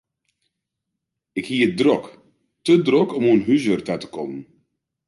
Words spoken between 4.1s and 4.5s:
kommen.